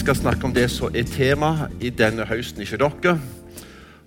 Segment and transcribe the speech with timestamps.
[0.00, 3.18] skal snakke om det som er tema i denne høsten, ikke dere.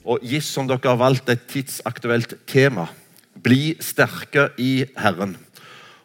[0.09, 2.87] Og gitt som dere har valgt et tidsaktuelt tema,
[3.37, 5.35] bli sterke i Herren.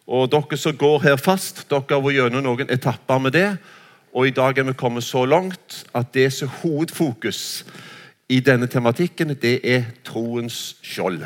[0.05, 3.47] Og dere som går her fast, dere har vært gjennom noen etapper med det.
[4.13, 7.41] Og i dag er vi kommet så langt at det som er hovedfokus
[8.29, 11.23] i denne tematikken, det er troens skjold.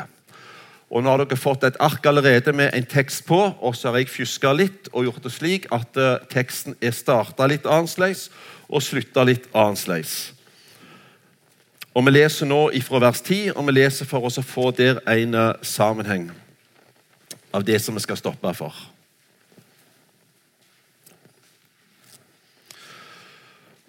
[0.94, 4.00] Og Nå har dere fått et ark allerede med en tekst på, og så har
[4.00, 8.28] jeg fjuska litt og gjort det slik at uh, teksten er starta litt annerledes
[8.74, 10.32] og slutta litt annerledes.
[11.94, 14.98] Og Vi leser nå fra vers 10, og vi leser for oss å få der
[15.06, 16.32] en uh, sammenheng
[17.54, 18.74] av det som vi skal stoppe for.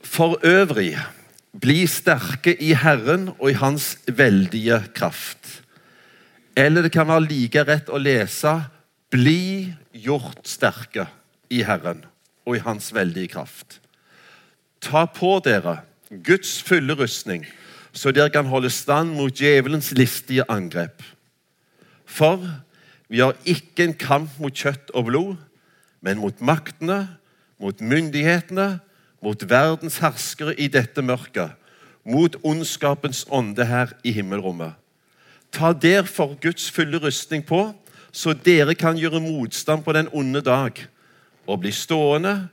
[0.06, 0.94] For øvrig,
[1.52, 5.64] bli sterke i Herren og i Hans veldige kraft.
[6.56, 8.54] Eller det kan være like rett å lese
[9.10, 11.08] 'Bli gjort sterke
[11.49, 12.04] i Herren
[12.46, 13.80] og i Hans veldige kraft'.
[14.86, 15.80] Ta på dere
[16.24, 17.46] Guds fulle rustning,
[17.96, 21.02] så dere kan holde stand mot djevelens listige angrep.
[22.05, 22.44] For
[23.10, 25.36] vi har ikke en kamp mot kjøtt og blod,
[26.05, 27.18] men mot maktene,
[27.58, 28.76] mot myndighetene,
[29.26, 31.55] mot verdens herskere i dette mørket,
[32.05, 34.76] mot ondskapens ånde her i himmelrommet.
[35.49, 37.72] Ta derfor Guds fulle rustning på,
[38.12, 40.77] så dere kan gjøre motstand på den onde dag
[41.48, 42.46] og bli stående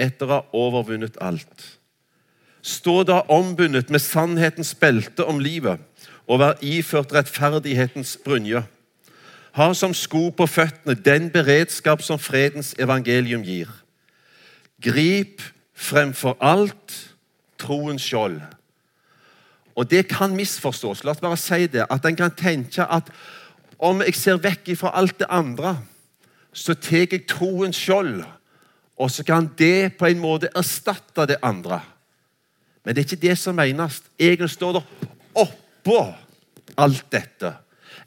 [0.00, 1.78] etter å ha overvunnet alt.
[2.64, 5.82] Stå da ombundet med sannhetens belte om livet
[6.24, 8.64] og vær iført rettferdighetens brynje.
[9.54, 13.68] Ha som sko på føttene den beredskap som fredens evangelium gir.
[14.82, 16.96] Grip fremfor alt
[17.60, 18.40] troens skjold
[19.74, 21.04] og det kan misforstås.
[21.04, 21.86] La oss bare si det.
[21.90, 23.10] At en kan tenke at
[23.78, 25.76] om jeg ser vekk fra alt det andre,
[26.52, 28.22] så tar jeg troens skjold,
[28.96, 31.80] og så kan det på en måte erstatte det andre.
[32.84, 34.02] Men det er ikke det som menes.
[34.20, 34.84] Egentlig står det
[35.40, 36.00] oppå
[36.78, 37.54] alt dette.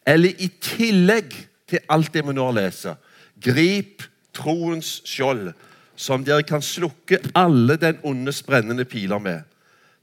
[0.08, 1.34] Eller i tillegg
[1.68, 2.96] til alt det vi nå leser.
[3.44, 4.06] Grip
[4.38, 5.52] troens skjold,
[5.98, 9.44] som dere kan slukke alle den ondes brennende piler med.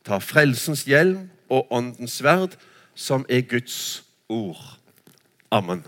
[0.05, 2.59] Ta frelsens hjelm og åndens sverd,
[2.95, 4.61] som er Guds ord.
[5.55, 5.85] Amen.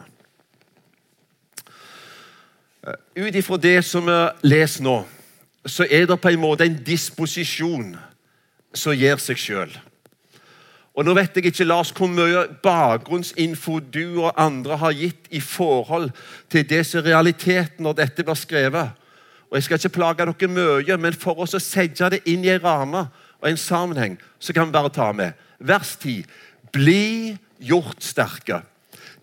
[2.87, 4.17] Eh, ut ifra det som vi
[4.47, 5.01] leser nå,
[5.67, 7.97] så er det på en måte en disposisjon
[8.77, 9.73] som gir seg sjøl.
[10.97, 15.43] Og nå vet jeg ikke Lars, hvor mye bakgrunnsinfo du og andre har gitt i
[15.43, 16.13] forhold
[16.49, 18.95] til det som er realiteten når dette blir skrevet.
[19.51, 22.55] Og Jeg skal ikke plage dere mye, men for oss å sette det inn i
[22.55, 23.09] en ramme
[23.43, 26.25] og en sammenheng, så kan vi bare ta med vers 10.
[26.73, 28.63] Bli gjort sterke.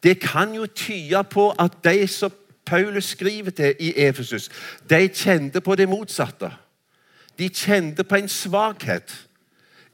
[0.03, 2.31] Det kan jo tyde på at de som
[2.65, 4.49] Paulus skriver til i Efesus,
[4.89, 6.51] de kjente på det motsatte.
[7.39, 9.13] De kjente på en svakhet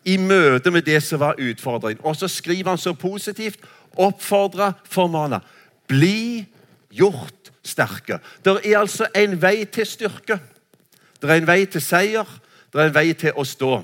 [0.06, 2.04] i møte med det som var utfordringen.
[2.06, 3.60] Og så skriver han så positivt,
[3.98, 5.40] oppfordre, formane.
[5.88, 6.46] Bli
[6.92, 8.20] gjort sterke.
[8.46, 10.40] Det er altså en vei til styrke.
[11.22, 12.28] Det er en vei til seier.
[12.74, 13.82] Det er en vei til å stå.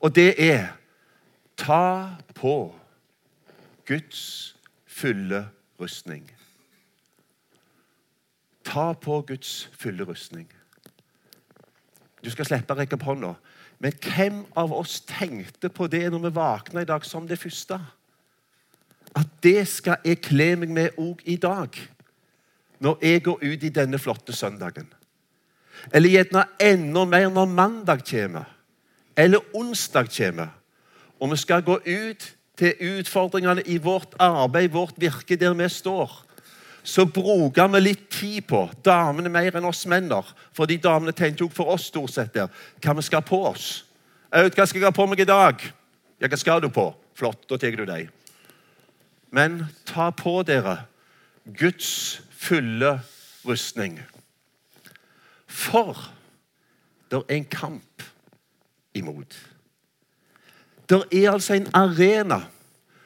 [0.00, 0.74] Og det er
[1.58, 2.74] Ta på
[3.86, 4.54] Guds
[4.86, 5.48] fulle
[5.80, 6.37] rustning.
[8.78, 10.46] Ta på Guds fulle rustning.
[12.22, 13.32] Du skal slippe å rekke opp hånda.
[13.82, 17.78] Men hvem av oss tenkte på det når vi våkna i dag, som det første?
[19.18, 21.74] At det skal jeg kle meg med òg i dag,
[22.78, 24.86] når jeg går ut i denne flotte søndagen.
[25.90, 28.46] Eller gjerne enda mer når mandag kommer,
[29.16, 30.54] eller onsdag kommer
[31.18, 32.26] og vi skal gå ut
[32.58, 36.24] til utfordringene i vårt arbeid, vårt virke, der vi står,
[36.88, 40.24] så bruker vi litt tid på, damene mer enn oss menner,
[40.56, 42.48] fordi damene tenkte jo for oss stort sett der,
[42.80, 43.66] hva vi skal på oss.
[44.32, 45.64] Jeg vet, hva skal jeg ha på meg i dag?
[46.16, 46.86] Ja, hva skal du på?
[47.18, 48.08] Flott, da tar du deg.
[49.36, 50.78] Men ta på dere
[51.44, 52.94] Guds fulle
[53.44, 53.98] rustning.
[55.44, 56.08] For
[57.12, 58.08] det er en kamp
[58.96, 59.36] imot.
[60.88, 62.46] Det er altså en arena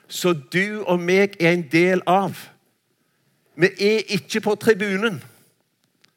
[0.07, 2.39] som du og meg er en del av.
[3.63, 5.21] Vi er ikke på tribunen.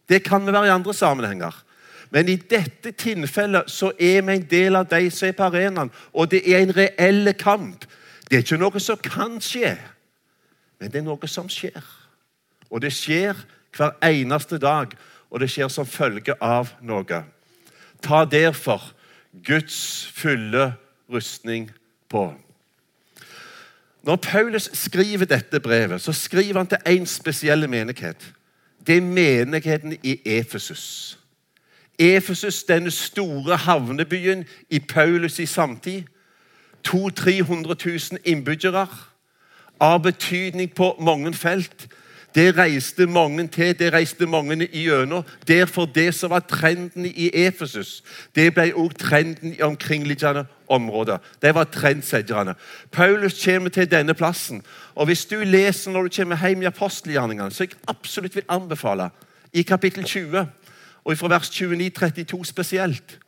[0.09, 1.61] Det kan vi være i andre sammenhenger.
[2.09, 5.91] Men i dette tilfellet så er vi en del av de som er på arenaen,
[6.13, 7.85] og det er en reell kamp.
[8.29, 9.75] Det er ikke noe som kan skje,
[10.79, 11.83] men det er noe som skjer.
[12.69, 13.37] Og det skjer
[13.75, 14.95] hver eneste dag,
[15.29, 17.21] og det skjer som følge av noe.
[18.01, 18.93] Ta derfor
[19.45, 20.71] Guds fulle
[21.11, 21.69] rustning
[22.09, 22.29] på.
[24.05, 28.33] Når Paulus skriver dette brevet, så skriver han til én spesiell menighet.
[28.87, 31.19] Det er menigheten i Efesus.
[31.99, 36.03] Efesus, denne store havnebyen i Paulus i samtid.
[36.83, 38.87] 200 000-300 000 innbyggere
[39.79, 41.87] av betydning på mange felt.
[42.35, 45.23] Det reiste mange til, det reiste mange igjennom.
[45.47, 48.03] Derfor det som var trenden i Efesus,
[48.35, 51.17] det ble også trenden i omkringliggende områder.
[51.41, 52.55] Det var trendsetterne.
[52.91, 54.63] Paulus kommer til denne plassen.
[54.95, 59.09] og Hvis du leser når du kommer hjem i apostelgjerningene, så jeg absolutt vil anbefale
[59.53, 60.47] i kapittel 20,
[61.05, 63.19] og fra vers 29-32 spesielt,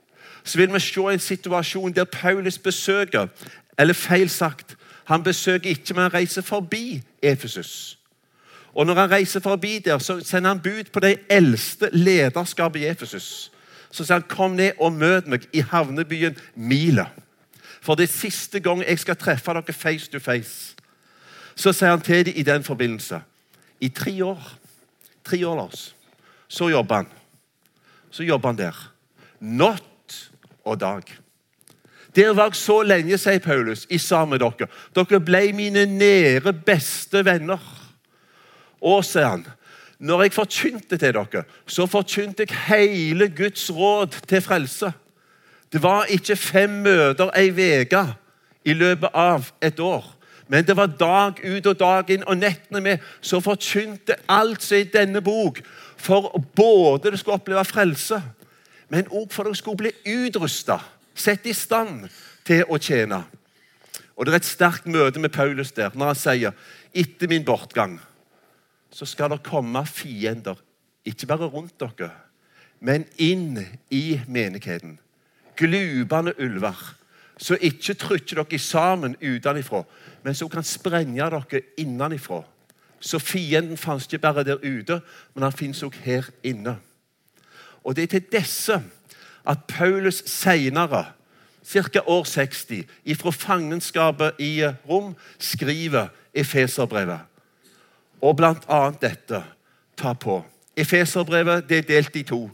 [0.43, 3.27] så vil vi se en situasjon der Paulus besøker
[3.79, 4.75] Eller feil sagt,
[5.05, 7.97] han besøker ikke, men han reiser forbi Efesus.
[8.77, 12.85] Og Når han reiser forbi der, så sender han bud på de eldste lederskapet i
[12.85, 13.51] Efesus.
[13.91, 17.09] Så sier han, 'Kom ned og møt meg i havnebyen Mila.'
[17.81, 20.75] For det er siste gang jeg skal treffe dere face to face.
[21.55, 23.21] Så sier han til dem i den forbindelse
[23.81, 24.57] I tre år
[25.23, 25.95] tre år Lars,
[26.47, 27.07] så jobber han.
[28.11, 28.91] Så jobber han der.
[29.39, 30.31] Natt
[30.65, 31.03] og dag.
[32.15, 34.67] Der var jeg så lenge, sier Paulus, i sammen med dere.
[34.95, 37.76] Dere ble mine nære, beste venner.
[38.87, 39.45] Og, sier han,
[39.99, 44.91] når jeg forkynte til dere, så forkynte jeg hele Guds råd til frelse.
[45.73, 48.03] Det var ikke fem møter ei uke
[48.65, 50.05] i løpet av et år.
[50.47, 54.77] Men det var dag ut og dag inn og nettene med så forkynte alt som
[54.77, 55.59] i denne bok.
[55.97, 58.21] For både du skulle oppleve frelse,
[58.89, 60.79] men òg for du skulle bli utrusta
[61.17, 62.03] Sett i stand
[62.45, 63.23] til å tjene.
[64.13, 66.51] Og Det er et sterkt møte med Paulus der når han sier
[66.93, 67.97] etter min bortgang
[68.97, 70.57] så skal det komme fiender,
[71.05, 72.09] ikke bare rundt dere,
[72.79, 73.59] men inn
[73.93, 74.97] i menigheten.
[75.57, 76.95] Glupende ulver.
[77.37, 79.83] Så ikke trykker dere sammen utenfra,
[80.23, 82.41] men som kan sprenge dere innenfra.
[82.99, 85.01] Så fienden fantes ikke bare der ute,
[85.35, 86.79] men han finnes også her inne.
[87.83, 88.81] Og Det er til disse
[89.45, 91.05] at Paulus senere,
[91.65, 92.01] ca.
[92.07, 92.65] år 60,
[93.21, 97.36] fra fangenskapet i Rom, skriver Efeserbrevet.
[98.21, 99.43] Og annet dette
[99.97, 100.45] ta på.
[100.77, 102.49] Efeserbrevet det er delt i to.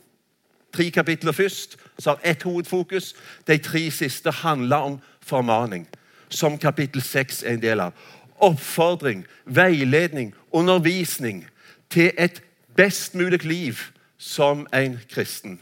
[0.73, 3.15] Tre kapitler først, så har ett hovedfokus.
[3.47, 5.87] De tre siste handler om formaning,
[6.29, 7.93] som kapittel seks er en del av.
[8.41, 11.45] Oppfordring, veiledning, undervisning
[11.89, 12.41] til et
[12.75, 13.77] best mulig liv
[14.17, 15.59] som en kristen.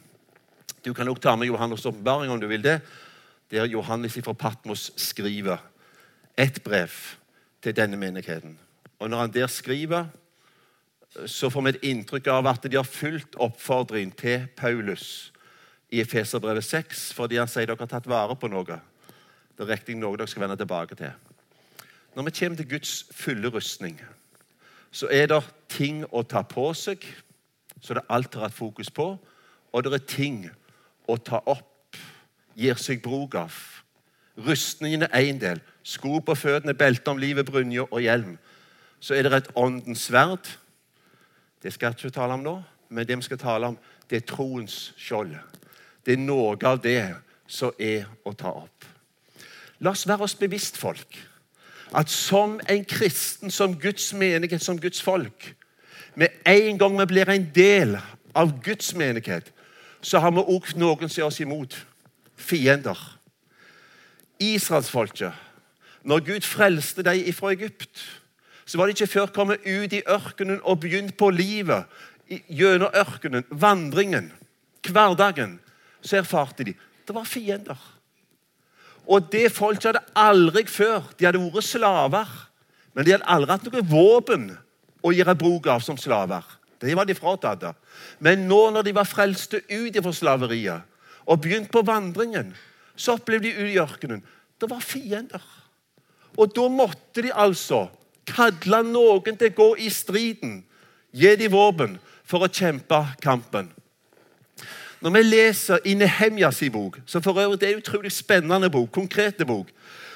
[0.86, 2.81] Du kan også ta med Johannes' åpenbaring om du vil det,
[3.51, 5.57] der Johannes fra Patmos skriver
[6.38, 6.89] et brev
[7.63, 8.59] til denne menigheten.
[9.01, 10.06] Og Når han der skriver,
[11.25, 15.31] så får vi et inntrykk av at de har fulgt oppfordringen til Paulus
[15.89, 18.77] i Efeserbrevet 6, fordi han sier dere har tatt vare på noe.
[19.57, 21.12] Det er riktig noe dere skal vende tilbake til.
[22.15, 23.98] Når vi kommer til Guds fulle rustning,
[24.92, 25.42] så er det
[25.74, 27.01] ting å ta på seg,
[27.81, 29.15] så det alt har hatt fokus på,
[29.74, 30.45] og det er ting
[31.09, 31.98] å ta opp,
[32.56, 33.57] gir seg bruk av.
[34.38, 35.59] Rustningen er én del.
[35.83, 38.38] Sko på føttene, belte om livet, brynje og hjelm.
[39.01, 40.45] Så er det et åndens sverd.
[41.63, 42.56] Det skal jeg ikke tale om nå,
[42.89, 43.77] men det vi skal tale om,
[44.09, 45.33] det er troens skjold.
[46.06, 47.15] Det er noe av det
[47.50, 48.88] som er å ta opp.
[49.81, 51.18] La oss være oss bevisst, folk,
[51.98, 55.55] at som en kristen, som Guds menighet, som Guds folk
[56.15, 57.93] Med en gang vi blir en del
[58.36, 59.53] av Guds menighet,
[60.01, 61.77] så har vi òg noen som er oss imot.
[62.36, 63.00] Fiender.
[64.39, 65.31] Israelsfolket.
[66.03, 68.20] Når Gud frelste dem fra Egypt,
[68.71, 71.83] så var de ikke før kommet ut i ørkenen og begynt på livet
[72.47, 74.29] gjennom ørkenen, vandringen,
[74.87, 75.57] hverdagen.
[75.99, 76.75] Så erfarte de
[77.07, 77.79] det var fiender.
[79.03, 82.31] Og det folk hadde aldri før De hadde vært slaver,
[82.93, 84.47] men de hadde aldri hatt noe våpen
[85.03, 86.45] å gjøre bruk av som slaver.
[86.79, 87.65] Det var de fratatt.
[88.23, 90.87] Men nå når de var frelste ut fra slaveriet
[91.27, 92.55] og begynt på vandringen,
[92.95, 94.23] så opplevde de ut i ørkenen.
[94.55, 95.43] Det var fiender.
[96.39, 97.89] Og da måtte de altså
[98.31, 100.61] kalle noen til å gå i striden.
[101.11, 103.69] Gi dem våpen for å kjempe kampen.
[105.01, 109.45] Når vi leser i Nehemjas bok, som for øvrig er en utrolig spennende bok, konkrete
[109.45, 109.71] bok,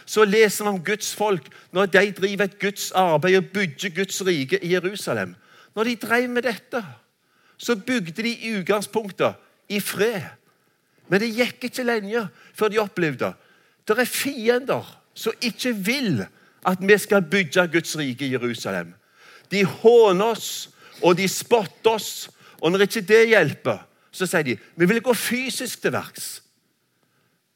[0.05, 4.21] så leser vi om Guds folk når de driver et Guds arbeid og bygger Guds
[4.25, 5.33] rike i Jerusalem.
[5.75, 6.83] Når de drev med dette,
[7.57, 10.27] så bygde de i utgangspunktet i fred.
[11.09, 13.33] Men det gikk ikke lenge før de opplevde
[13.85, 16.23] det er fiender som ikke vil
[16.65, 18.93] at vi skal bygge Guds rike i Jerusalem.
[19.51, 20.69] De håner oss,
[21.01, 22.29] og de spotter oss.
[22.61, 26.41] Og når ikke det hjelper, så sier de vi vil gå fysisk til verks.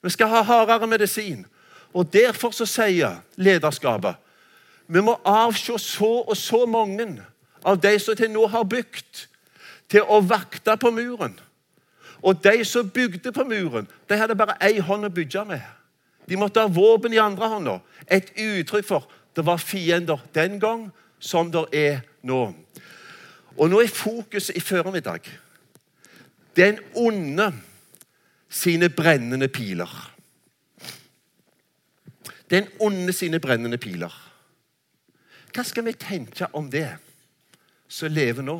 [0.03, 1.45] Vi skal ha hardere medisin.
[1.93, 4.15] Og Derfor så sier lederskapet
[4.89, 7.05] vi må avse så og så mange
[7.65, 9.25] av de som til nå har bygd,
[9.89, 11.35] til å vakte på muren.
[12.25, 15.61] Og de som bygde på muren, de hadde bare én hånd å bygge med.
[16.29, 17.79] De måtte ha våpen i andre hånda.
[18.07, 22.41] Et uttrykk for det var fiender den gang som det er nå.
[23.57, 25.27] Og nå er fokuset i formiddag
[26.59, 27.53] den onde
[28.49, 29.91] sine brennende piler.
[32.49, 34.13] Den onde sine brennende piler.
[35.53, 36.89] Hva skal vi tenke om det
[37.87, 38.57] som lever nå?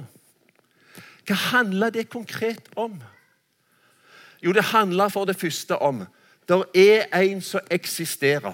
[1.27, 3.01] Hva handler det konkret om?
[4.41, 6.05] Jo, det handler for det første om
[6.49, 8.53] det er en som eksisterer,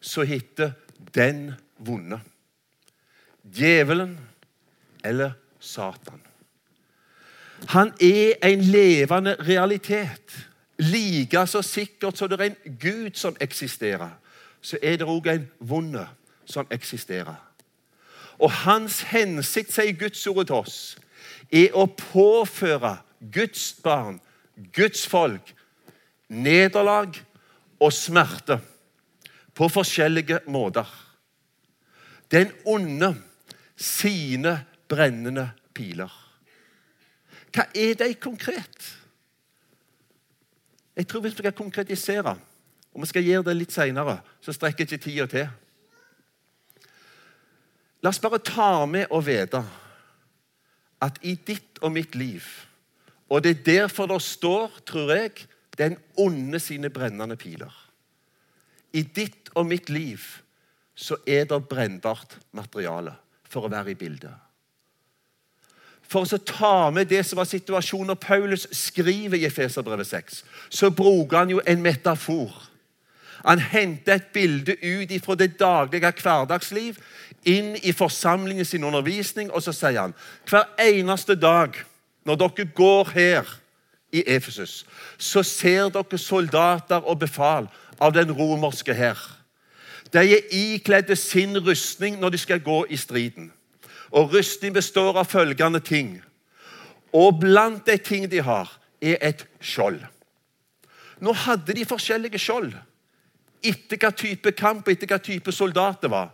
[0.00, 0.72] som heter
[1.14, 2.20] den vonde.
[3.44, 4.18] Djevelen
[5.04, 6.20] eller Satan.
[7.68, 10.48] Han er en levende realitet.
[10.78, 14.10] Like så sikkert som det er en Gud som eksisterer,
[14.60, 16.06] så er det òg en vonde
[16.44, 17.38] som eksisterer.
[18.38, 20.96] Og hans hensikt, sier Guds ord til oss,
[21.52, 22.96] er å påføre
[23.34, 24.20] Guds barn,
[24.74, 25.54] Guds folk,
[26.32, 27.16] nederlag
[27.82, 28.58] og smerte
[29.54, 30.88] på forskjellige måter.
[32.32, 33.12] Den onde
[33.76, 34.56] sine
[34.88, 36.12] brennende piler.
[37.52, 38.88] Hva er de konkret?
[40.96, 42.36] Jeg tror hvis vi skal konkretisere,
[42.92, 45.48] og vi skal gjøre det litt seinere, så strekker ikke tida til.
[48.02, 49.62] La oss bare ta med og vite
[51.02, 52.42] at i ditt og mitt liv
[53.32, 55.46] Og det er derfor det står, tror jeg,
[55.78, 57.72] den onde sine brennende piler.
[58.92, 60.20] I ditt og mitt liv
[60.94, 63.14] så er det brennbart materiale
[63.48, 64.34] for å være i bildet.
[66.12, 70.90] For å ta med det som var situasjonen når Paulus skriver i Efeserbrevet 6, så
[70.92, 72.52] bruker han jo en metafor.
[73.46, 77.00] Han henter et bilde ut fra det daglige hverdagsliv
[77.48, 80.14] inn i forsamlingen sin undervisning, og så sier han
[80.50, 81.80] hver eneste dag
[82.28, 83.56] når dere går her
[84.12, 84.84] i Efesus,
[85.18, 87.68] så ser dere soldater og befal
[88.00, 89.18] av den romerske hær.
[90.12, 93.52] De er ikledde sin rustning når de skal gå i striden.
[94.12, 96.18] Og rustning består av følgende ting.
[97.12, 98.68] Og blant de ting de har,
[99.02, 100.02] er et skjold.
[101.20, 102.72] Nå hadde de forskjellige skjold
[103.62, 106.32] etter hva type kamp etter hva type soldat det var.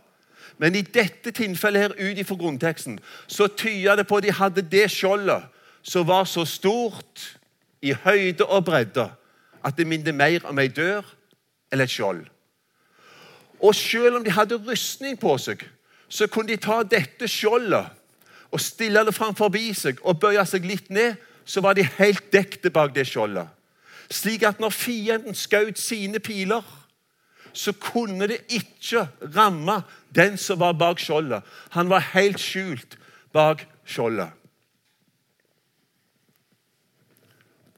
[0.57, 4.65] Men i dette tilfellet her ut ifra grunnteksten så tyder det på at de hadde
[4.65, 5.45] det skjoldet
[5.85, 7.38] som var så stort
[7.81, 9.09] i høyde og bredde
[9.65, 11.03] at det minner mer om ei dør
[11.71, 12.23] eller et skjold.
[13.59, 15.63] Og selv om de hadde rustning på seg,
[16.09, 17.91] så kunne de ta dette skjoldet
[18.49, 22.69] og stille det framfor seg og bøye seg litt ned, så var de helt dekte
[22.69, 23.47] bak det skjoldet.
[24.09, 26.63] Slik at når fienden skjøt sine piler,
[27.53, 29.81] så kunne det ikke ramme
[30.15, 31.41] den som var bak skjoldet.
[31.69, 32.97] Han var helt skjult
[33.33, 34.38] bak skjoldet.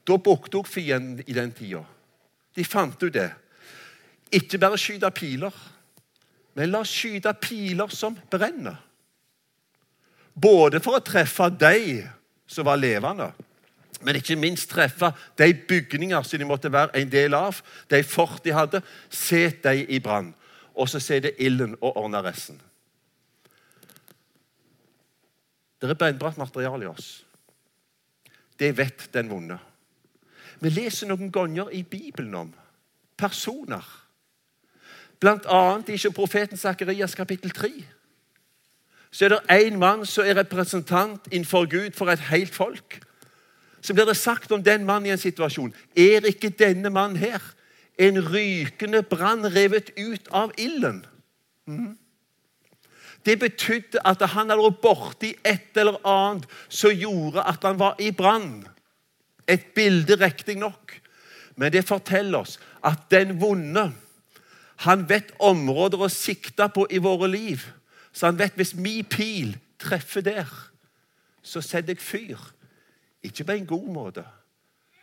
[0.06, 1.84] Da brukte òg fienden i den tida.
[2.54, 3.30] De fant ut det.
[4.32, 5.54] Ikke bare skyte piler,
[6.56, 8.80] men la oss skyte piler som brenner.
[10.32, 12.02] Både for å treffe de
[12.48, 13.30] som var levende,
[14.02, 17.60] men ikke minst treffe de bygninger som de måtte være en del av,
[17.92, 18.82] de fort de hadde.
[19.12, 20.32] Set de i brann,
[20.74, 22.58] og så ser det ilden og ordner resten.
[25.82, 27.10] Det er brennbart materiale i oss.
[28.58, 29.58] Det vet den vonde.
[30.62, 32.52] Vi leser noen ganger i Bibelen om
[33.18, 33.82] personer
[35.22, 37.72] Blant annet i profeten Sakarias kapittel 3
[39.12, 43.00] så er det én mann som er representant innenfor Gud for et helt folk.
[43.82, 47.42] Så blir det sagt om den mannen i en situasjon Er ikke denne mannen her
[47.98, 51.04] en rykende brann revet ut av ilden?
[51.66, 51.98] Mm.
[53.26, 58.00] Det betydde at han hadde vært borti et eller annet som gjorde at han var
[58.00, 58.64] i brann.
[59.48, 61.00] Et bilde riktignok,
[61.56, 63.90] men det forteller oss at den vonde
[64.82, 67.62] han vet områder å sikte på i våre liv.
[68.12, 70.48] Så han vet hvis min pil treffer der,
[71.42, 72.40] så setter jeg fyr.
[73.22, 74.24] Ikke på en god måte,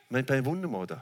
[0.10, 1.00] men på en vond måte.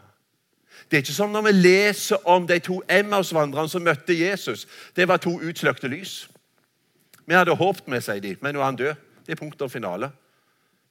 [0.91, 4.67] Det er ikke som når vi leser om de to Emmaus-vandrerne som møtte Jesus.
[4.95, 6.27] Det var to utsløkte lys.
[7.25, 9.05] Vi hadde håpet med, sier de, men nå er han død.
[9.25, 10.11] Det er punkt og finale.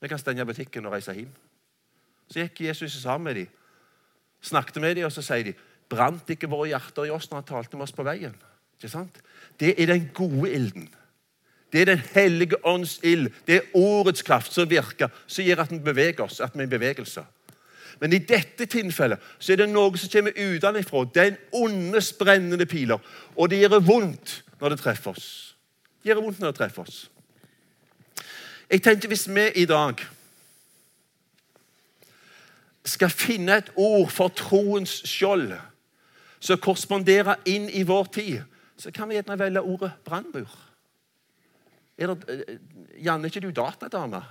[0.02, 1.30] Vi kan stenge butikken og reise hjem.
[2.30, 3.48] Så gikk Jesus sammen med dem,
[4.42, 5.54] snakket med dem, og så sier de
[5.86, 8.34] Brant ikke våre hjerter i oss når han talte med oss på veien?
[8.76, 9.20] Ikke sant?
[9.60, 10.88] Det er den gode ilden.
[11.72, 13.30] Det er Den hellige ånds ild.
[13.46, 16.40] Det er ordets kraft som virker, som gjør at vi beveger oss.
[16.40, 17.24] at vi er i bevegelse.
[18.00, 21.04] Men i dette tilfellet så er det noe som kommer utenfra.
[21.14, 22.98] Den ondes brennende piler.
[23.36, 25.56] Og det gjør vondt når det treffer oss.
[26.02, 27.10] Det gjør vondt når det treffer oss.
[28.70, 30.02] Jeg tenkte hvis vi i dag
[32.86, 35.52] skal finne et ord for troens skjold
[36.40, 38.40] som korresponderer inn i vår tid,
[38.78, 40.50] så kan vi gjerne velge ordet brannmur.
[41.98, 42.58] Er eh,
[43.02, 44.22] Janne, ikke du datadame?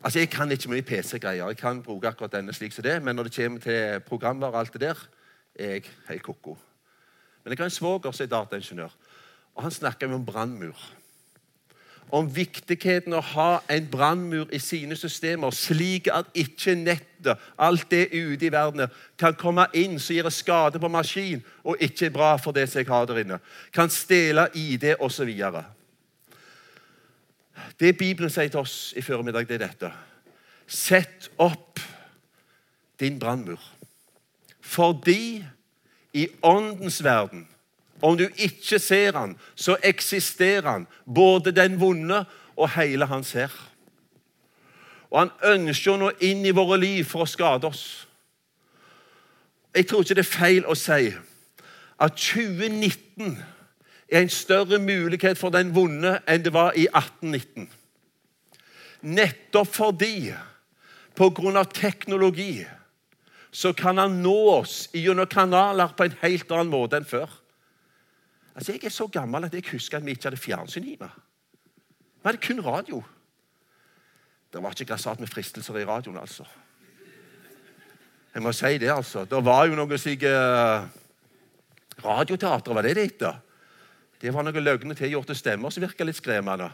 [0.00, 1.46] Altså, Jeg kan ikke mye PC-greier.
[1.46, 4.60] Jeg kan bruke akkurat denne slik som det, men når det kommer til programvare og
[4.60, 5.08] alt det der,
[5.54, 6.58] er jeg helt ko-ko.
[7.44, 8.94] Men jeg har en svoger som er dataingeniør,
[9.54, 10.78] og han snakker om brannmur
[12.10, 17.88] om viktigheten av å ha en brannmur i sine systemer, slik at ikke nettet, alt
[17.90, 18.86] det ute i verden,
[19.18, 22.80] kan komme inn som gir skade på maskin og ikke er bra for det som
[22.80, 23.40] jeg har der inne.
[23.74, 25.32] Kan stjele ID osv.
[27.78, 29.92] Det Bibelen sier til oss i formiddag, det er dette.
[30.66, 31.80] Sett opp
[33.00, 33.60] din brannmur.
[34.60, 35.44] Fordi
[36.12, 37.46] i åndens verden
[38.02, 42.24] om du ikke ser han, så eksisterer han, både den vonde
[42.56, 43.52] og hele hans her.
[45.10, 47.84] Og han ønsker å nå inn i våre liv for å skade oss.
[49.74, 51.12] Jeg tror ikke det er feil å si
[51.98, 53.38] at 2019
[54.08, 57.68] er en større mulighet for den vonde enn det var i 1819.
[59.08, 60.32] Nettopp fordi,
[61.14, 62.66] på grunn av teknologi,
[63.50, 67.30] så kan han nå oss gjennom kanaler på en helt annen måte enn før.
[68.58, 71.08] Altså, Jeg er så gammel at jeg husker at vi ikke hadde fjernsyn hjemme.
[72.14, 73.02] Vi hadde kun radio.
[74.52, 76.44] Det var ikke grassat med fristelser i radioen, altså.
[78.34, 79.24] Jeg må si det, altså.
[79.24, 80.88] Det var jo noe slik uh,
[82.04, 83.22] Radioteater, var det det het?
[84.22, 86.66] Det var noen løgne tilgjorte stemmer som virka litt skremmende.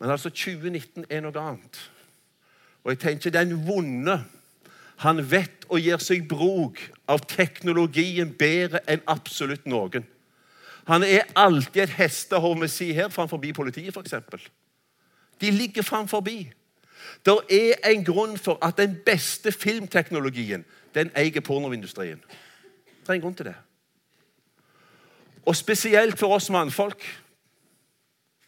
[0.00, 1.84] Men altså, 2019 er noe annet.
[2.82, 4.24] Og jeg tenker den vonde
[5.00, 10.04] han vet og gir seg bruk av teknologien bedre enn absolutt noen.
[10.90, 14.50] Han er alltid et hestehår med si her framfor politiet, f.eks.
[15.40, 16.20] De ligger framfor.
[17.24, 22.20] Det er en grunn for at den beste filmteknologien den eier pornoindustrien.
[23.00, 23.56] Det er en grunn til det.
[25.46, 27.00] Og spesielt for oss mannfolk,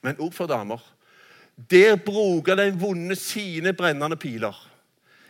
[0.03, 0.83] men òg for damer.
[1.71, 4.72] Der bruker den vonde sine brennende piler.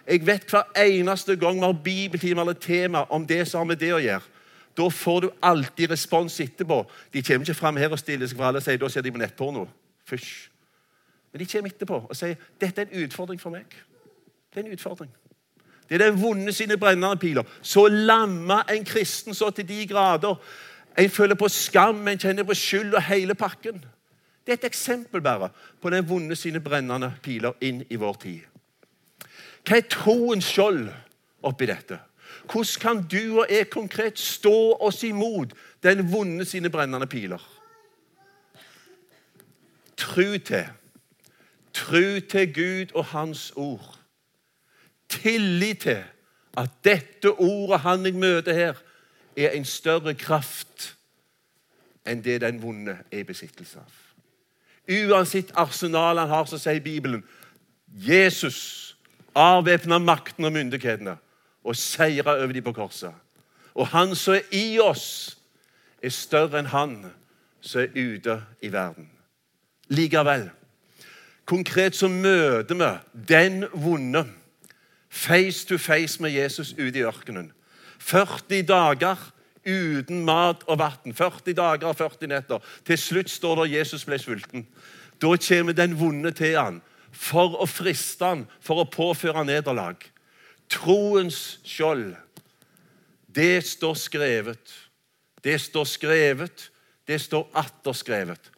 [0.07, 3.81] Jeg vet hver eneste gang vi har bibeltime eller tema om det som har med
[3.81, 4.25] det å gjøre,
[4.77, 6.81] da får du alltid respons etterpå.
[7.13, 9.13] De kommer ikke fram her og stiller seg for alle og sier da ser de
[9.13, 9.67] på nettporno.
[10.09, 10.49] Fysj.
[11.33, 13.77] Men de kommer etterpå og sier dette er en utfordring for meg.
[14.53, 15.11] Det er en utfordring.
[15.89, 17.45] Det er den vonde sine brennende piler.
[17.63, 20.39] Så lammer en kristen så til de grader.
[20.99, 23.85] En føler på skam, en kjenner på skyld og hele pakken.
[24.47, 28.52] Det er et eksempel bare på den vonde sine brennende piler inn i vår tid.
[29.63, 30.89] Hva er troens skjold
[31.47, 31.99] oppi dette?
[32.51, 37.43] Hvordan kan du og jeg konkret stå oss imot den vonde sine brennende piler?
[39.97, 40.67] Tru til.
[41.73, 43.99] Tru til Gud og Hans ord.
[45.09, 46.03] Tillit til
[46.57, 48.75] at dette ordet han jeg møter her,
[49.37, 50.97] er en større kraft
[52.07, 53.93] enn det den vonde er i besittelse av.
[54.91, 57.23] Uansett arsenal han har, så sier Bibelen
[57.89, 58.92] Jesus
[59.35, 61.17] avvæpna makten og myndighetene
[61.65, 63.15] og seire over dem på korset.
[63.75, 65.39] Og han som er i oss,
[66.03, 66.97] er større enn han
[67.61, 69.09] som er ute i verden.
[69.89, 70.51] Likevel,
[71.45, 74.27] konkret så møter vi den vonde
[75.11, 77.53] face to face med Jesus ute i ørkenen.
[77.99, 79.17] 40 dager
[79.67, 81.15] uten mat og vann.
[81.15, 82.59] 40 dager og 40 netter.
[82.87, 84.67] Til slutt står det Jesus ble sulten.
[85.23, 86.81] Da kommer den vonde til han
[87.13, 90.01] for å friste han, for å påføre nederlag.
[90.73, 92.15] Troens skjold.
[93.29, 94.73] Det står skrevet.
[95.45, 96.69] Det står skrevet.
[97.07, 98.51] Det står atter skrevet.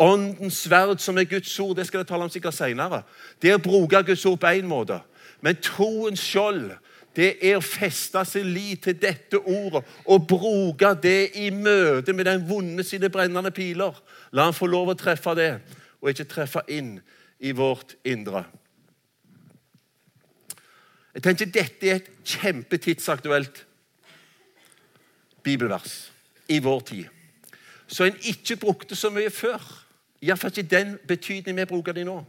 [0.00, 3.02] Åndens sverd, som er Guds ord, det skal jeg tale om sikkert senere.
[3.40, 5.00] Det er å bruke Guds ord på én måte.
[5.44, 6.70] Men troens skjold,
[7.16, 12.24] det er å feste sin lit til dette ordet og bruke det i møte med
[12.24, 13.98] den vonde sine brennende piler.
[14.32, 15.50] La han få lov å treffe det,
[16.00, 16.96] og ikke treffe inn
[17.42, 18.44] i vårt indre.
[21.12, 23.64] Jeg tenker Dette er et kjempetidsaktuelt
[25.44, 25.96] bibelvers
[26.48, 27.08] i vår tid.
[27.86, 29.60] Så en ikke brukte så mye før.
[30.22, 32.22] Iallfall ikke den betydning vi bruker det nå.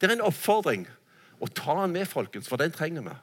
[0.00, 0.86] Det er en oppfordring.
[1.40, 3.16] Og ta den med, folkens, for den trenger vi.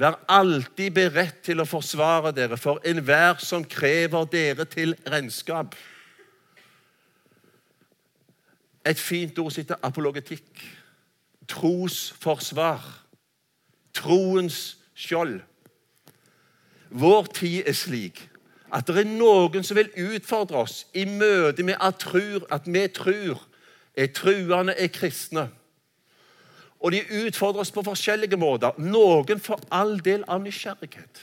[0.00, 5.74] Vær alltid beredt til å forsvare dere for enhver som krever dere til regnskap.
[8.86, 10.62] Et fint ord sitter apologetikk.
[11.48, 12.82] Trosforsvar.
[13.94, 15.40] Troens skjold.
[16.90, 18.28] Vår tid er slik
[18.72, 22.86] at det er noen som vil utfordre oss i møte med at, tror, at vi
[22.88, 23.42] tror
[23.96, 25.50] er truende, er kristne.
[26.80, 28.72] Og de utfordrer oss på forskjellige måter.
[28.80, 31.20] Noen for all del av nysgjerrighet.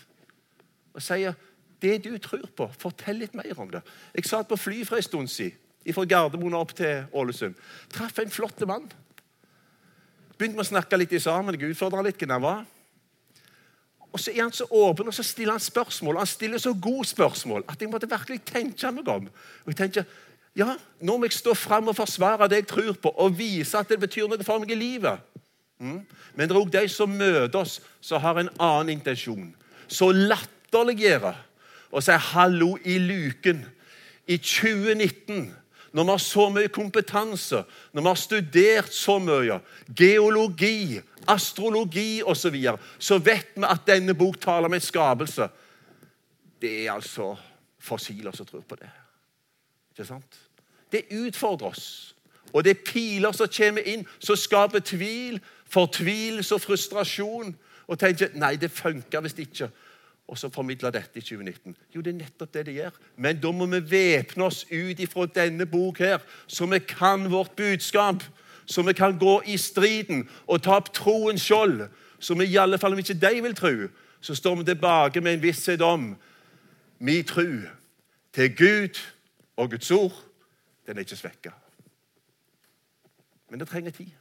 [0.93, 1.33] Og sier
[1.81, 3.81] det du tror på, fortell litt mer om det.
[4.15, 5.57] Jeg satt på fly for en stund siden,
[5.95, 7.56] fra Gardermoen opp til Ålesund.
[7.93, 8.89] Traff en flott mann.
[10.38, 11.58] Begynte med å snakke litt sammen.
[11.58, 12.67] Jeg utfordra litt hvem han var.
[14.10, 16.17] Og så er han så åpen og så stiller han spørsmål.
[16.17, 19.28] Han stiller så gode spørsmål at jeg måtte virkelig tenke meg om.
[19.65, 20.08] Og jeg tenker,
[20.58, 23.89] ja, Nå må jeg stå fram og forsvare det jeg tror på, og vise at
[23.89, 25.21] det betyr noe for meg i livet.
[25.80, 26.02] Mm.
[26.36, 29.54] Men det er òg de som møter oss, som har en annen intensjon.
[29.88, 31.36] Så latterliggjøre
[31.91, 33.65] og si 'hallo i luken'
[34.28, 35.54] i 2019
[35.91, 39.60] når vi har så mye kompetanse, når vi har studert så mye,
[39.97, 45.49] geologi, astrologi osv., så, videre, så vet vi at denne bok taler om en skapelse.
[46.62, 47.36] Det er altså
[47.80, 48.89] fossiler som tror på det.
[49.91, 50.39] Ikke sant?
[50.91, 52.15] Det utfordrer oss.
[52.54, 57.54] Og det er piler som kommer inn, som skaper tvil, fortvilelse og frustrasjon.
[57.89, 59.69] Og tenker nei, det funker visst ikke.
[60.29, 61.73] Og så formidler dette i 2019.
[61.95, 62.97] Jo, det er nettopp det det gjør.
[63.17, 67.55] Men da må vi væpne oss ut ifra denne bok her, så vi kan vårt
[67.57, 68.23] budskap.
[68.69, 71.87] Så vi kan gå i striden og ta opp troens skjold.
[72.19, 73.73] Så vi i alle fall, om ikke de vil tro,
[74.21, 76.11] så står vi tilbake med en visshet om
[76.99, 77.47] min tro
[78.33, 79.01] til Gud
[79.57, 80.23] og Guds ord.
[80.85, 81.55] Den er ikke svekka.
[83.49, 84.13] Men det trenger tid.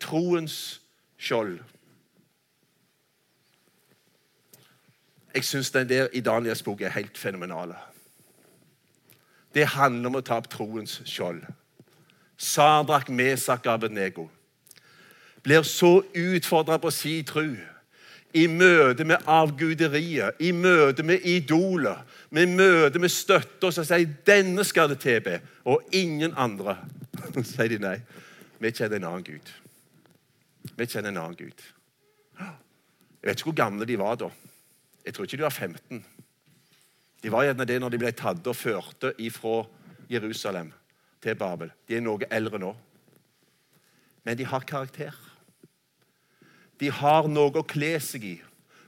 [0.00, 0.80] Troens
[1.16, 1.60] skjold.
[5.34, 7.74] Jeg syns den der i Daniels bok er helt fenomenal.
[9.54, 11.42] Det handler om å ta opp troens skjold.
[12.36, 14.28] Sadrak, Mesak, Abednego
[15.44, 17.52] blir så utfordra på si tru
[18.34, 22.00] i møte med avguderiet, i møte med idoler,
[22.32, 26.78] i møte med støtter som sier 'denne skal det tilbe', og ingen andre.
[27.34, 27.98] Så sier de nei.
[28.58, 29.52] Vi kjenner en annen Gud.
[30.76, 31.62] Vi kjenner en annen Gud.
[32.38, 34.30] Jeg vet ikke hvor gamle de var da.
[35.04, 36.04] Jeg tror ikke de var 15.
[37.22, 39.62] De var gjerne det når de ble tatt og førte ifra
[40.10, 40.72] Jerusalem
[41.24, 41.70] til Babel.
[41.88, 42.72] De er noe eldre nå.
[44.24, 45.16] Men de har karakter.
[46.80, 48.34] De har noe å kle seg i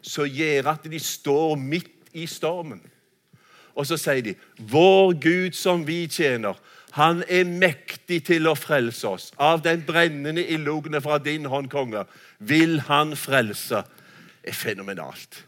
[0.07, 2.81] som gjør at de står midt i stormen.
[3.77, 6.57] Og så sier de, 'Vår Gud som vi tjener,
[6.93, 12.07] han er mektig til å frelse oss.' 'Av den brennende ildogene fra din hånd, konge,
[12.39, 13.85] vil han frelse.'
[14.43, 15.45] Det er fenomenalt.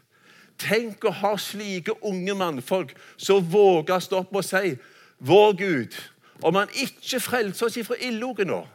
[0.59, 4.77] Tenk å ha slike unge mannfolk som våger å stå opp og si,
[5.19, 5.95] 'Vår Gud,
[6.43, 8.67] om han ikke frelser oss fra ildlogen nå'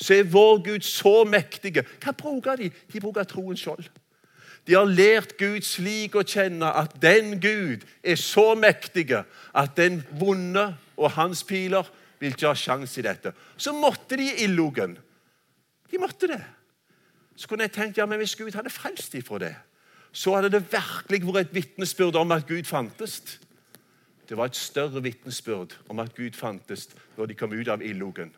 [0.00, 1.74] så er vår Gud så mektig.
[2.00, 2.70] Hva bruker de?
[2.92, 3.84] De bruker troens skjold.
[4.68, 10.00] De har lært Gud slik å kjenne at den Gud er så mektig at den
[10.20, 11.88] vonde og hans piler
[12.20, 13.32] vil ikke ha sjanse i dette.
[13.56, 14.96] Så måtte de i ildlogen.
[15.90, 16.42] De måtte det.
[17.36, 19.54] Så kunne jeg tenkt ja, men hvis Gud hadde frelst dem fra det,
[20.12, 23.20] så hadde det virkelig vært et vitnesbyrd om at Gud fantes.
[24.28, 28.32] Det var et større vitnesbyrd om at Gud fantes når de kom ut av ildlogen.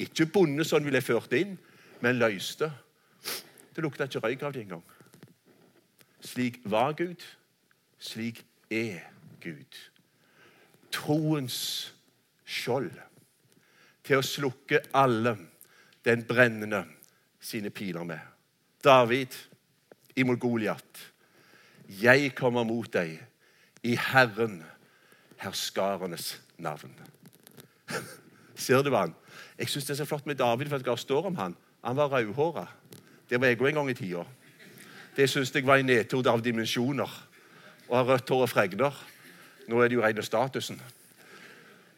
[0.00, 1.58] Ikke bonde sånn ville ført inn,
[2.00, 2.70] men løste.
[3.74, 4.84] Det lukta ikke røyk av det engang.
[6.24, 7.20] Slik var Gud,
[8.00, 9.04] slik er
[9.40, 9.76] Gud.
[10.92, 11.60] Troens
[12.44, 12.92] skjold
[14.04, 15.36] til å slukke alle
[16.04, 16.82] den brennende
[17.40, 18.20] sine piler med.
[18.84, 19.36] David
[20.16, 21.06] imot Goliat.
[22.00, 23.18] Jeg kommer mot deg
[23.82, 24.60] i Herren,
[25.40, 26.92] herskarenes navn.
[28.60, 29.14] Ser du han?
[29.58, 31.56] Jeg syns det er så flott med David, for det står om han.
[31.84, 32.66] Han var rødhåra.
[33.30, 34.24] Det var jeg òg en gang i tida.
[35.16, 37.10] Det syns jeg var en nedtur av dimensjoner.
[37.90, 38.96] Å ha rødt hår og fregner.
[39.68, 40.80] Nå er det jo rene statusen.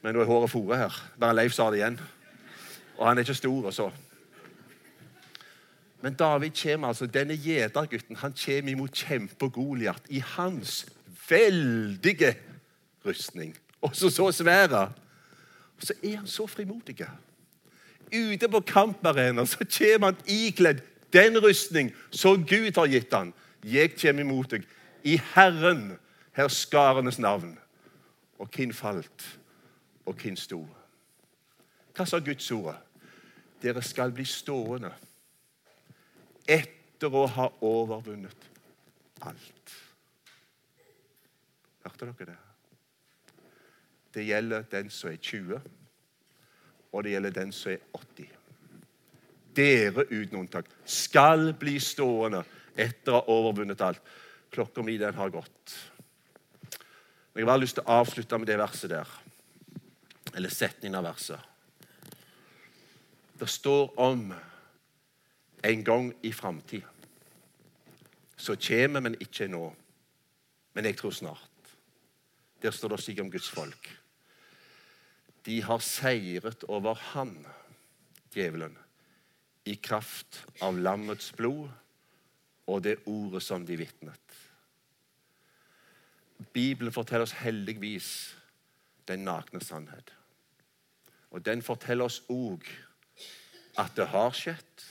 [0.03, 0.97] Men nå er håret fòret her.
[1.21, 1.99] Bare Leif sa det igjen.
[2.99, 3.91] Og han er ikke stor, og så.
[6.03, 10.87] Men David kommer altså, denne gjetergutten han kommer imot kjempe-Goliat i hans
[11.29, 12.35] veldige
[13.07, 13.55] rustning.
[13.83, 14.93] Også så svære.
[15.77, 17.07] Og så er han så frimodig
[18.13, 23.33] ute på kamparena, så kommer han ikledd den rustning som Gud har gitt han.
[23.65, 24.67] Jeg kommer imot deg
[25.05, 25.97] i Herren,
[26.37, 27.57] herskarenes navn.
[28.39, 29.39] Og hvem falt,
[30.07, 30.67] og hvem sto?
[31.97, 32.77] Hva sa Guds ord?
[33.63, 34.91] Dere skal bli stående
[36.47, 38.49] etter å ha overvunnet
[39.27, 39.77] alt.
[41.83, 42.41] Hørte dere det?
[44.13, 45.61] Det gjelder den som er 20
[46.93, 48.29] og det gjelder den som er 80.
[49.57, 52.43] Dere uten unntak skal bli stående
[52.77, 54.03] etter å ha overvunnet alt.
[54.53, 55.75] Klokka mi den har gått.
[57.33, 59.09] Jeg har bare lyst til å avslutte med det verset der.
[60.37, 61.41] Eller setningen av verset.
[63.41, 64.29] Det står om
[65.63, 66.89] en gang i framtida.
[68.37, 69.75] Så kommer, men ikke nå.
[70.75, 71.51] Men jeg tror snart.
[72.63, 73.91] Der står det slik om Guds folk.
[75.47, 77.35] De har seiret over han,
[78.35, 78.77] djevelen,
[79.65, 81.71] i kraft av lammets blod
[82.67, 84.39] og det ordet som de vitnet.
[86.53, 88.09] Bibelen forteller oss heldigvis
[89.09, 90.15] den nakne sannhet.
[91.31, 92.67] Og den forteller oss òg
[93.79, 94.87] at det har skjedd,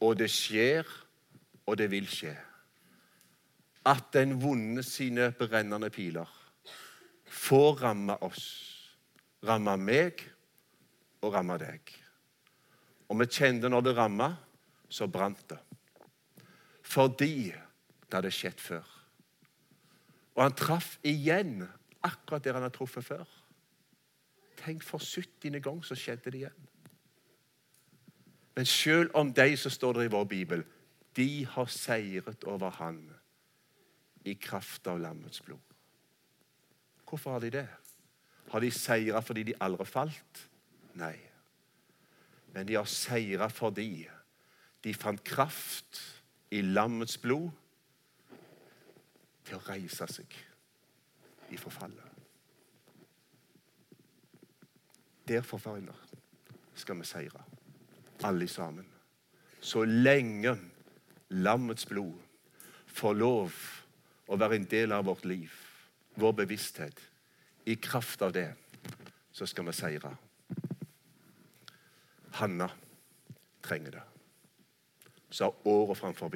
[0.00, 0.86] og det skjer,
[1.66, 2.34] og det vil skje.
[3.88, 6.28] At den vonde sine brennende piler
[7.28, 8.44] får ramme oss,
[9.44, 10.22] ramme meg
[11.22, 11.94] og ramme deg.
[13.08, 14.28] Og vi kjente når det ramma,
[14.88, 15.58] så brant det.
[16.82, 18.94] Fordi det hadde skjedd før.
[20.36, 21.66] Og han traff igjen
[22.06, 23.26] akkurat der han hadde truffet før.
[24.58, 25.60] Tenk, for 70.
[25.62, 26.68] gang så skjedde det igjen.
[28.58, 30.64] Men selv om de så står det i vår bibel,
[31.16, 32.96] de har seiret over han
[34.26, 35.74] i kraft av lammets blod.
[37.06, 37.68] Hvorfor har de det?
[38.50, 40.40] Har de seira fordi de aldri falt?
[40.98, 41.14] Nei.
[42.50, 44.08] Men de har seira fordi
[44.82, 46.00] de fant kraft
[46.50, 47.52] i lammets blod
[49.46, 50.34] til å reise seg
[51.54, 52.18] i forfallet.
[55.30, 56.02] Derfor, venner,
[56.74, 57.47] skal vi seire
[58.24, 58.86] alle sammen.
[59.60, 60.56] Så lenge
[61.28, 62.16] lammets blod
[62.86, 63.54] får lov
[64.28, 65.52] å være en del av vårt liv,
[66.18, 67.00] vår bevissthet,
[67.68, 68.50] i kraft av det,
[69.32, 70.12] så skal vi seire.
[72.38, 72.68] Hanna
[73.64, 74.04] trenger det.
[75.30, 76.32] Så har året framfor.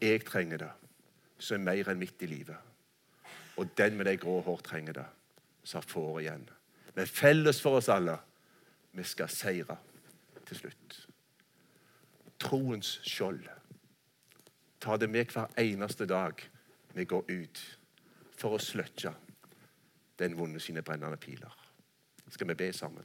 [0.00, 0.70] Jeg trenger det,
[1.38, 2.56] så er mer enn midt i livet.
[3.58, 5.06] Og den med de grå hår trenger det,
[5.72, 6.44] har får igjen.
[6.94, 8.18] Men felles for oss alle
[8.92, 9.76] vi skal seire
[10.52, 10.98] til slutt.
[12.42, 13.44] Troens skjold.
[14.82, 16.42] Ta det med hver eneste dag
[16.92, 17.62] vi går ut
[18.36, 19.14] for å sløkke
[20.20, 21.52] den vonde sine brennende piler.
[22.28, 23.04] Skal vi be sammen?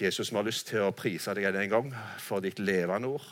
[0.00, 3.26] Jesus, vi har lyst til å prise deg en gang for ditt levende ord,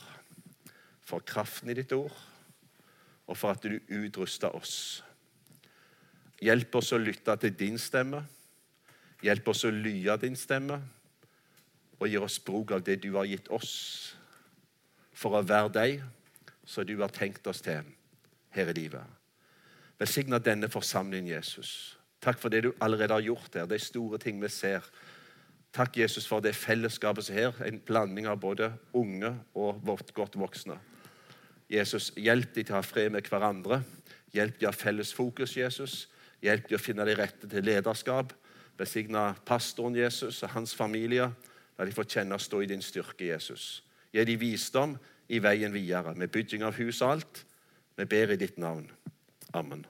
[1.05, 2.13] for kraften i ditt ord,
[3.27, 5.03] og for at du utruster oss.
[6.41, 8.23] Hjelp oss å lytte til din stemme.
[9.21, 10.79] Hjelp oss å lye din stemme
[12.01, 13.71] og gir oss bruk av det du har gitt oss,
[15.13, 16.03] for å være deg
[16.65, 17.85] som du har tenkt oss til
[18.55, 19.05] her i livet.
[20.01, 21.99] Velsigna denne forsamlingen, Jesus.
[22.21, 24.85] Takk for det du allerede har gjort her, de store ting vi ser.
[25.73, 30.13] Takk, Jesus, for det fellesskapet som er her, en blanding av både unge og vårt
[30.17, 30.79] godt voksne.
[31.71, 33.83] Jesus, hjelp dem til å ha fred med hverandre.
[34.33, 36.07] Hjelp dem å ha felles fokus, Jesus.
[36.43, 38.33] Hjelp dem å finne de rette til lederskap.
[38.77, 41.29] Besigna pastoren Jesus og hans familie.
[41.81, 43.79] La de få kjenne å stå i din styrke, Jesus.
[44.13, 44.93] Gi de visdom
[45.33, 47.41] i veien videre, med bygging av hus og alt.
[47.97, 48.85] Vi ber i ditt navn.
[49.57, 49.81] Amen.